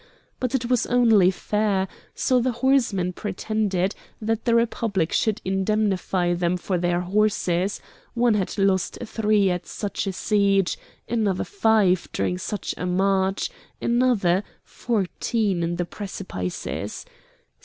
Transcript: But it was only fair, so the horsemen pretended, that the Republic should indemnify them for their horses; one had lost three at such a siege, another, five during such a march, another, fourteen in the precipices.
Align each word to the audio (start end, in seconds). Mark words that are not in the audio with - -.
But 0.39 0.55
it 0.55 0.65
was 0.65 0.87
only 0.87 1.29
fair, 1.29 1.87
so 2.15 2.39
the 2.39 2.53
horsemen 2.53 3.13
pretended, 3.13 3.93
that 4.19 4.45
the 4.45 4.55
Republic 4.55 5.13
should 5.13 5.39
indemnify 5.45 6.33
them 6.33 6.57
for 6.57 6.79
their 6.79 7.01
horses; 7.01 7.79
one 8.15 8.33
had 8.33 8.57
lost 8.57 8.97
three 9.05 9.51
at 9.51 9.67
such 9.67 10.07
a 10.07 10.11
siege, 10.11 10.79
another, 11.07 11.43
five 11.43 12.07
during 12.13 12.39
such 12.39 12.73
a 12.79 12.87
march, 12.87 13.51
another, 13.79 14.43
fourteen 14.63 15.61
in 15.61 15.75
the 15.75 15.85
precipices. 15.85 17.05